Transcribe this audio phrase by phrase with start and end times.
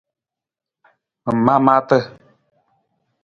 [1.25, 1.97] Ma maa maata.